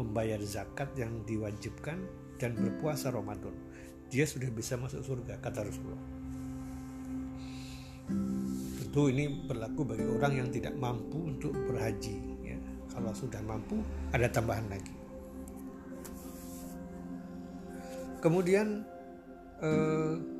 membayar 0.00 0.40
zakat 0.40 0.88
yang 0.96 1.20
diwajibkan 1.28 2.00
dan 2.40 2.56
berpuasa 2.56 3.12
Ramadan. 3.12 3.52
Dia 4.08 4.24
sudah 4.24 4.48
bisa 4.48 4.80
masuk 4.80 5.04
surga 5.04 5.36
kata 5.36 5.68
Rasulullah. 5.68 6.00
Tentu 8.80 9.12
ini 9.12 9.28
berlaku 9.44 9.84
bagi 9.84 10.08
orang 10.08 10.32
yang 10.40 10.48
tidak 10.48 10.72
mampu 10.80 11.28
untuk 11.28 11.52
berhaji 11.52 12.16
ya. 12.40 12.56
kalau 12.88 13.12
sudah 13.12 13.44
mampu 13.44 13.84
ada 14.16 14.32
tambahan 14.32 14.64
lagi. 14.72 14.96
Kemudian 18.24 18.80
eh, 19.60 20.37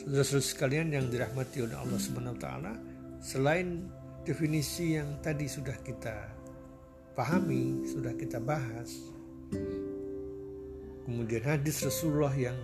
Saudara-saudara 0.00 0.40
sekalian 0.48 0.88
yang 0.96 1.12
dirahmati 1.12 1.60
oleh 1.60 1.76
Allah 1.76 2.00
Subhanahu 2.00 2.32
wa 2.32 2.40
taala, 2.40 2.72
selain 3.20 3.84
definisi 4.24 4.96
yang 4.96 5.20
tadi 5.20 5.44
sudah 5.44 5.76
kita 5.84 6.24
pahami, 7.12 7.84
sudah 7.84 8.16
kita 8.16 8.40
bahas, 8.40 8.96
kemudian 11.04 11.44
hadis 11.44 11.84
Rasulullah 11.84 12.32
yang 12.32 12.56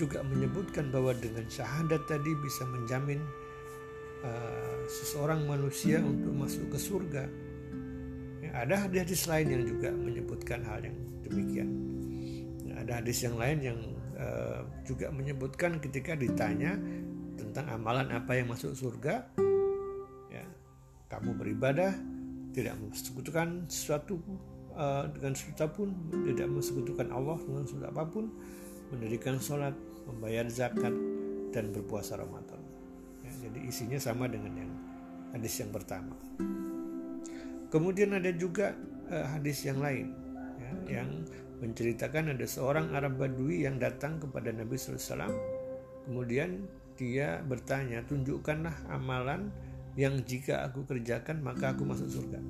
juga 0.00 0.24
menyebutkan 0.24 0.88
bahwa 0.88 1.12
dengan 1.12 1.44
syahadat 1.52 2.00
tadi 2.08 2.32
bisa 2.40 2.64
menjamin 2.64 3.20
uh, 4.24 4.80
seseorang 4.88 5.44
manusia 5.44 6.00
untuk 6.00 6.32
masuk 6.32 6.64
ke 6.72 6.78
surga. 6.80 7.24
Ya, 8.40 8.64
ada 8.64 8.88
hadis 8.88 9.28
lain 9.28 9.52
yang 9.52 9.68
juga 9.68 9.92
menyebutkan 9.92 10.64
hal 10.64 10.80
yang 10.80 10.96
demikian. 11.28 11.68
Ya, 12.64 12.80
ada 12.80 13.04
hadis 13.04 13.20
yang 13.20 13.36
lain 13.36 13.60
yang 13.60 13.78
juga 14.86 15.10
menyebutkan 15.10 15.82
ketika 15.82 16.14
ditanya 16.14 16.78
tentang 17.34 17.66
amalan 17.70 18.14
apa 18.14 18.38
yang 18.38 18.46
masuk 18.46 18.70
surga 18.74 19.26
ya 20.30 20.46
kamu 21.10 21.34
beribadah 21.34 21.90
tidak 22.54 22.78
mensekutukan 22.78 23.66
sesuatu 23.66 24.22
uh, 24.78 25.10
dengan 25.10 25.34
sesuatu 25.34 25.82
pun 25.82 25.88
tidak 26.30 26.46
mensekutukan 26.46 27.08
Allah 27.10 27.38
dengan 27.42 27.62
sesuatu 27.66 27.86
apa 27.90 28.04
pun 28.06 28.24
mendirikan 28.94 29.42
sholat 29.42 29.74
membayar 30.06 30.46
zakat 30.46 30.94
dan 31.50 31.70
berpuasa 31.74 32.18
Ramadan. 32.18 32.60
Ya, 33.24 33.32
jadi 33.48 33.58
isinya 33.66 33.98
sama 33.98 34.28
dengan 34.30 34.52
yang 34.54 34.72
hadis 35.32 35.58
yang 35.58 35.70
pertama. 35.74 36.14
Kemudian 37.72 38.14
ada 38.14 38.30
juga 38.30 38.76
uh, 39.10 39.26
hadis 39.34 39.66
yang 39.66 39.82
lain 39.82 40.14
ya, 40.60 41.02
yang 41.02 41.10
menceritakan 41.62 42.34
ada 42.34 42.46
seorang 42.46 42.90
Arab 42.94 43.20
Badui 43.20 43.66
yang 43.66 43.78
datang 43.78 44.18
kepada 44.18 44.50
Nabi 44.50 44.74
SAW. 44.74 45.30
Kemudian 46.04 46.66
dia 46.94 47.42
bertanya, 47.42 48.06
tunjukkanlah 48.06 48.90
amalan 48.90 49.50
yang 49.94 50.18
jika 50.26 50.66
aku 50.66 50.86
kerjakan 50.86 51.42
maka 51.42 51.74
aku 51.74 51.86
masuk 51.86 52.10
surga. 52.10 52.40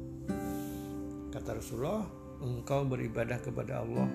Kata 1.33 1.61
Rasulullah, 1.61 2.05
engkau 2.40 2.85
beribadah 2.88 3.40
kepada 3.40 3.85
Allah, 3.85 4.09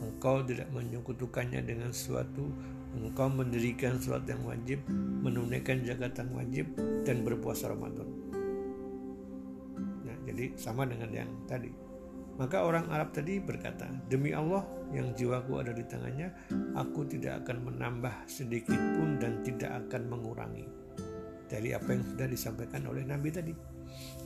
engkau 0.00 0.44
tidak 0.44 0.68
menyekutukannya 0.72 1.64
dengan 1.64 1.92
sesuatu, 1.92 2.44
engkau 2.96 3.28
mendirikan 3.30 3.96
sholat 4.00 4.24
yang 4.28 4.42
wajib, 4.44 4.80
menunaikan 5.24 5.84
zakat 5.84 6.16
yang 6.18 6.30
wajib, 6.34 6.66
dan 7.04 7.22
berpuasa 7.24 7.70
Ramadan. 7.72 8.08
Nah, 10.04 10.16
jadi 10.28 10.52
sama 10.56 10.88
dengan 10.88 11.10
yang 11.12 11.30
tadi. 11.44 11.83
Maka 12.34 12.66
orang 12.66 12.90
Arab 12.90 13.14
tadi 13.14 13.38
berkata, 13.38 13.86
"Demi 14.10 14.34
Allah 14.34 14.66
yang 14.90 15.14
jiwaku 15.14 15.62
ada 15.62 15.70
di 15.70 15.86
tangannya, 15.86 16.34
aku 16.74 17.06
tidak 17.06 17.46
akan 17.46 17.70
menambah 17.70 18.26
sedikit 18.26 18.78
pun 18.98 19.22
dan 19.22 19.42
tidak 19.46 19.86
akan 19.86 20.10
mengurangi." 20.10 20.84
dari 21.48 21.70
apa 21.76 21.94
yang 21.94 22.02
sudah 22.02 22.26
disampaikan 22.28 22.82
oleh 22.88 23.04
Nabi 23.04 23.28
tadi. 23.30 23.54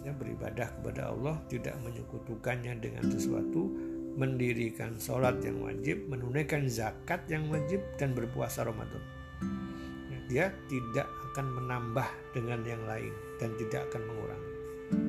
Ya, 0.07 0.15
beribadah 0.15 0.73
kepada 0.81 1.13
Allah 1.13 1.37
tidak 1.51 1.77
menyekutukannya 1.85 2.81
dengan 2.81 3.05
sesuatu, 3.11 3.69
mendirikan 4.17 4.97
sholat 4.97 5.43
yang 5.45 5.61
wajib, 5.61 6.09
menunaikan 6.09 6.65
zakat 6.71 7.21
yang 7.29 7.51
wajib, 7.53 7.83
dan 8.01 8.17
berpuasa 8.17 8.65
Ramadan. 8.65 9.03
Ya, 10.09 10.19
dia 10.31 10.47
tidak 10.73 11.09
akan 11.31 11.47
menambah 11.61 12.09
dengan 12.33 12.65
yang 12.65 12.83
lain 12.89 13.13
dan 13.37 13.53
tidak 13.61 13.93
akan 13.93 14.03
mengurangi. 14.09 14.48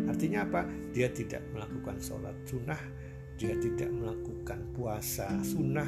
Artinya 0.10 0.46
apa? 0.46 0.68
Dia 0.92 1.08
tidak 1.12 1.44
melakukan 1.56 1.98
sholat 2.02 2.36
sunnah, 2.44 2.80
dia 3.40 3.56
tidak 3.56 3.90
melakukan 3.94 4.60
puasa 4.76 5.32
sunnah, 5.46 5.88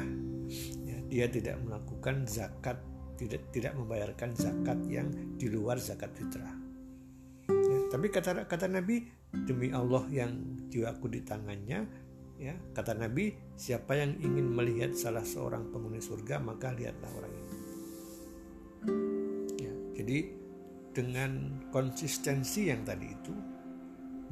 ya, 0.86 0.98
dia 1.08 1.26
tidak 1.28 1.60
melakukan 1.60 2.24
zakat, 2.24 2.80
tidak 3.20 3.44
tidak 3.52 3.76
membayarkan 3.76 4.32
zakat 4.32 4.78
yang 4.88 5.08
di 5.36 5.52
luar 5.52 5.76
zakat 5.76 6.12
fitrah. 6.16 6.56
Ya, 7.48 7.78
tapi 7.92 8.08
kata 8.08 8.48
kata 8.48 8.66
Nabi 8.72 9.04
demi 9.44 9.68
Allah 9.72 10.08
yang 10.08 10.32
jiwaku 10.72 11.12
di 11.12 11.20
tangannya, 11.20 11.84
ya 12.42 12.58
kata 12.74 12.98
Nabi 12.98 13.38
siapa 13.54 13.94
yang 13.94 14.18
ingin 14.18 14.50
melihat 14.50 14.98
salah 14.98 15.22
seorang 15.22 15.70
penghuni 15.70 16.02
surga 16.02 16.42
maka 16.42 16.74
lihatlah 16.74 17.06
orang 17.14 17.30
ini 17.30 17.54
ya, 19.62 19.72
jadi 19.94 20.18
dengan 20.90 21.62
konsistensi 21.70 22.66
yang 22.66 22.82
tadi 22.82 23.06
itu 23.06 23.30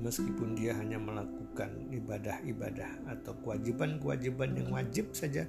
meskipun 0.00 0.56
dia 0.56 0.72
hanya 0.76 0.96
melakukan 0.96 1.70
ibadah-ibadah 1.92 3.06
atau 3.12 3.36
kewajiban-kewajiban 3.44 4.56
yang 4.56 4.68
wajib 4.72 5.12
saja 5.12 5.44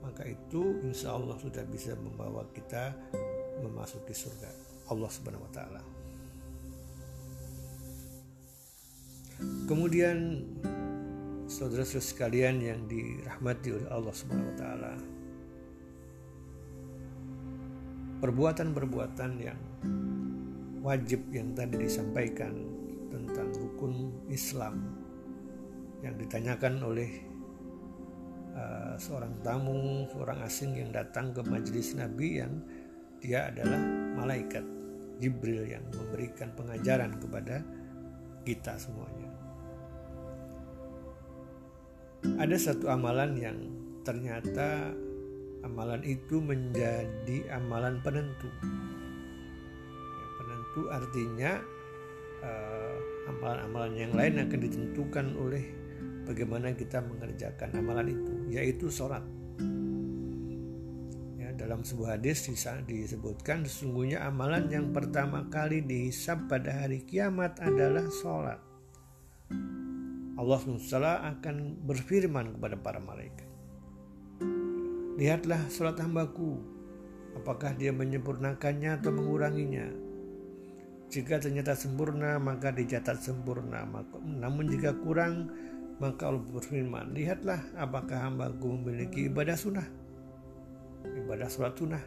maka 0.00 0.22
itu 0.22 0.78
insya 0.86 1.18
Allah 1.18 1.34
sudah 1.42 1.66
bisa 1.66 1.98
membawa 1.98 2.46
kita 2.54 2.94
memasuki 3.60 4.14
surga 4.14 4.50
Allah 4.88 5.10
subhanahu 5.10 5.44
wa 5.44 5.52
ta'ala 5.52 5.82
kemudian 9.66 10.46
saudara-saudara 11.46 12.02
sekalian 12.02 12.56
yang 12.58 12.80
dirahmati 12.90 13.68
oleh 13.70 13.88
Allah 13.88 14.14
Subhanahu 14.14 14.50
wa 14.50 14.58
taala. 14.58 14.92
Perbuatan-perbuatan 18.16 19.30
yang 19.38 19.60
wajib 20.82 21.22
yang 21.30 21.54
tadi 21.54 21.86
disampaikan 21.86 22.75
tentang 23.26 23.50
rukun 23.58 24.24
Islam 24.30 24.94
yang 26.00 26.14
ditanyakan 26.14 26.78
oleh 26.86 27.10
uh, 28.54 28.94
seorang 28.96 29.34
tamu, 29.42 30.06
seorang 30.14 30.38
asing 30.46 30.78
yang 30.78 30.94
datang 30.94 31.34
ke 31.34 31.42
majelis 31.42 31.98
Nabi 31.98 32.40
yang 32.40 32.62
dia 33.18 33.50
adalah 33.50 33.80
malaikat 34.14 34.62
Jibril 35.18 35.66
yang 35.66 35.82
memberikan 35.90 36.52
pengajaran 36.54 37.18
kepada 37.18 37.64
kita 38.46 38.78
semuanya 38.78 39.36
ada 42.36 42.56
satu 42.58 42.90
amalan 42.90 43.38
yang 43.38 43.58
ternyata 44.02 44.90
amalan 45.62 46.02
itu 46.02 46.42
menjadi 46.42 47.46
amalan 47.54 48.02
penentu. 48.02 48.50
Ya, 50.14 50.26
penentu 50.42 50.82
artinya 50.90 51.52
uh, 52.42 52.96
amalan-amalan 53.26 53.94
yang 53.98 54.12
lain 54.14 54.42
akan 54.46 54.58
ditentukan 54.62 55.26
oleh 55.36 55.64
bagaimana 56.26 56.74
kita 56.74 57.02
mengerjakan 57.02 57.70
amalan 57.78 58.14
itu, 58.14 58.32
yaitu 58.50 58.90
sholat. 58.90 59.22
Ya, 61.38 61.54
dalam 61.54 61.86
sebuah 61.86 62.18
hadis 62.18 62.46
disebutkan 62.86 63.66
sesungguhnya 63.66 64.26
amalan 64.26 64.66
yang 64.70 64.90
pertama 64.90 65.46
kali 65.46 65.82
dihisap 65.82 66.50
pada 66.50 66.86
hari 66.86 67.02
kiamat 67.06 67.58
adalah 67.62 68.06
sholat. 68.10 68.58
Allah 70.36 70.58
SWT 70.60 71.00
akan 71.40 71.56
berfirman 71.88 72.60
kepada 72.60 72.76
para 72.76 73.00
malaikat. 73.00 73.48
Lihatlah 75.16 75.72
sholat 75.72 75.96
hambaku, 75.96 76.60
apakah 77.40 77.72
dia 77.72 77.88
menyempurnakannya 77.88 79.00
atau 79.00 79.16
menguranginya. 79.16 80.05
Jika 81.06 81.38
ternyata 81.38 81.78
sempurna, 81.78 82.36
maka 82.42 82.74
dicatat 82.74 83.22
sempurna. 83.22 83.86
Namun 84.26 84.66
jika 84.66 84.90
kurang, 84.98 85.54
maka 86.02 86.28
Allah 86.28 86.42
berfirman, 86.42 87.14
lihatlah 87.14 87.62
apakah 87.78 88.26
hambaku 88.26 88.74
memiliki 88.74 89.30
ibadah 89.30 89.54
sunnah. 89.54 89.86
Ibadah 91.06 91.48
sholat 91.48 91.72
sunnah. 91.78 92.02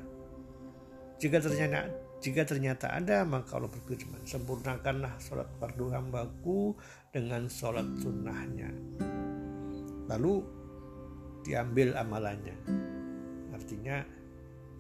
Jika 1.19 1.39
ternyata 1.39 1.87
jika 2.19 2.43
ternyata 2.43 2.91
ada, 2.91 3.23
maka 3.23 3.55
Allah 3.55 3.71
berfirman, 3.71 4.27
sempurnakanlah 4.27 5.15
sholat 5.23 5.47
fardu 5.55 5.87
hambaku 5.95 6.75
dengan 7.15 7.47
sholat 7.47 7.87
sunnahnya. 8.03 8.67
Lalu 10.11 10.43
diambil 11.47 11.95
amalannya. 11.95 12.59
Artinya 13.55 14.03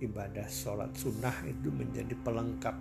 ibadah 0.03 0.47
sholat 0.51 0.91
sunnah 0.99 1.33
itu 1.47 1.71
menjadi 1.71 2.11
pelengkap 2.19 2.75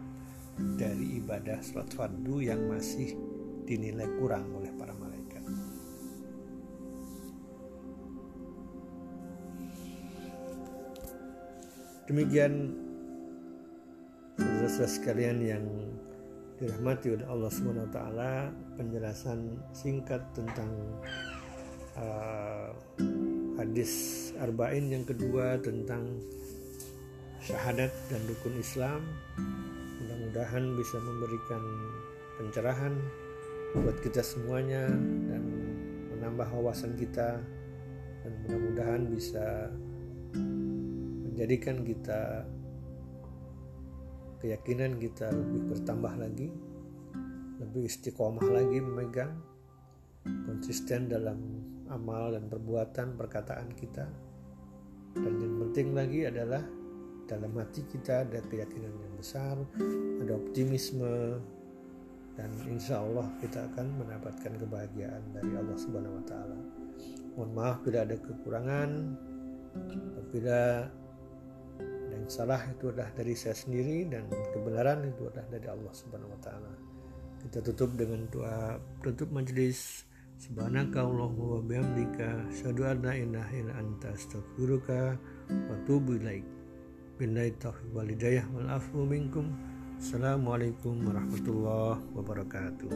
dari 0.79 1.23
ibadah 1.23 1.63
sholat 1.63 1.91
fardu 1.95 2.43
yang 2.43 2.67
masih 2.67 3.15
dinilai 3.63 4.09
kurang 4.19 4.51
oleh 4.59 4.73
para 4.75 4.95
malaikat. 4.97 5.45
Demikian 12.09 12.73
saudara 14.39 14.89
sekalian 14.89 15.39
yang 15.45 15.65
dirahmati 16.59 17.15
oleh 17.15 17.27
Allah 17.31 17.51
Subhanahu 17.51 17.87
wa 17.89 17.93
taala 17.95 18.33
penjelasan 18.75 19.63
singkat 19.71 20.23
tentang 20.35 20.71
uh, 21.95 22.75
hadis 23.59 23.93
arba'in 24.39 24.91
yang 24.91 25.07
kedua 25.07 25.59
tentang 25.63 26.19
syahadat 27.43 27.93
dan 28.11 28.21
rukun 28.27 28.59
Islam 28.59 29.03
mudah-mudahan 30.03 30.65
bisa 30.75 30.97
memberikan 30.99 31.63
pencerahan 32.39 32.95
buat 33.77 33.99
kita 34.01 34.23
semuanya 34.25 34.89
dan 35.29 35.43
menambah 36.17 36.49
wawasan 36.59 36.97
kita 36.99 37.39
dan 38.25 38.33
mudah-mudahan 38.45 39.03
bisa 39.13 39.71
menjadikan 41.39 41.87
kita 41.87 42.43
keyakinan 44.39 44.99
kita 44.99 45.31
lebih 45.35 45.75
bertambah 45.75 46.15
lagi, 46.19 46.51
lebih 47.59 47.91
istiqomah 47.91 48.47
lagi 48.47 48.79
memegang, 48.79 49.35
konsisten 50.47 51.11
dalam 51.11 51.39
amal 51.91 52.35
dan 52.35 52.47
perbuatan 52.47 53.19
perkataan 53.19 53.75
kita. 53.75 54.07
Dan 55.19 55.35
yang 55.43 55.55
penting 55.67 55.89
lagi 55.99 56.21
adalah 56.31 56.63
dalam 57.29 57.53
hati 57.61 57.85
kita 57.85 58.25
ada 58.25 58.41
keyakinan 58.49 58.91
yang 58.91 59.15
besar, 59.21 59.55
ada 60.25 60.33
optimisme, 60.33 61.39
dan 62.35 62.51
insya 62.67 63.05
Allah 63.05 63.29
kita 63.45 63.69
akan 63.69 63.87
mendapatkan 64.01 64.53
kebahagiaan 64.57 65.23
dari 65.37 65.53
Allah 65.53 65.77
Subhanahu 65.77 66.19
Wa 66.23 66.25
Taala. 66.25 66.59
Mohon 67.37 67.51
maaf 67.55 67.77
bila 67.85 67.99
ada 68.03 68.17
kekurangan, 68.19 68.91
apabila 70.19 70.91
yang 72.11 72.27
salah 72.27 72.61
itu 72.67 72.91
adalah 72.91 73.11
dari 73.15 73.35
saya 73.39 73.55
sendiri 73.55 74.09
dan 74.11 74.27
kebenaran 74.51 75.07
itu 75.07 75.29
adalah 75.31 75.49
dari 75.53 75.67
Allah 75.71 75.93
Subhanahu 75.95 76.35
wa 76.35 76.41
taala. 76.43 76.73
Kita 77.39 77.63
tutup 77.63 77.95
dengan 77.95 78.27
doa 78.33 78.83
tutup 79.07 79.31
majelis 79.31 80.03
Subhanaka 80.39 81.03
Allahumma 81.03 81.59
wa 81.59 81.63
bihamdika 81.63 82.51
asyhadu 82.51 82.87
an 82.87 83.03
la 83.03 83.15
ilaha 83.15 83.53
illa 83.55 83.75
anta 83.79 84.15
astaghfiruka 84.15 85.19
wa 85.51 85.75
atubu 85.79 86.19
ilaik. 86.19 86.58
Billahi 87.19 87.51
taufiq 87.59 87.91
wal 87.91 88.07
hidayah 88.07 88.47
wal 88.55 88.71
afu 88.79 89.03
minkum. 89.03 89.51
Assalamualaikum 89.99 91.03
warahmatullahi 91.03 91.99
wabarakatuh. 92.15 92.95